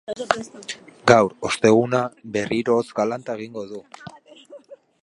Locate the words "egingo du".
3.41-3.85